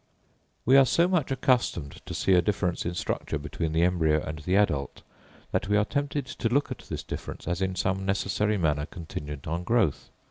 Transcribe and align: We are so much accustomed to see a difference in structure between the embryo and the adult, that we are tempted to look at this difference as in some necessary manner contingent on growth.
We 0.65 0.77
are 0.77 0.85
so 0.87 1.07
much 1.07 1.29
accustomed 1.29 2.03
to 2.07 2.15
see 2.15 2.33
a 2.33 2.41
difference 2.41 2.87
in 2.87 2.95
structure 2.95 3.37
between 3.37 3.71
the 3.71 3.83
embryo 3.83 4.19
and 4.23 4.39
the 4.39 4.55
adult, 4.55 5.03
that 5.51 5.67
we 5.67 5.77
are 5.77 5.85
tempted 5.85 6.25
to 6.25 6.49
look 6.49 6.71
at 6.71 6.79
this 6.89 7.03
difference 7.03 7.47
as 7.47 7.61
in 7.61 7.75
some 7.75 8.03
necessary 8.03 8.57
manner 8.57 8.87
contingent 8.87 9.45
on 9.45 9.63
growth. 9.63 10.09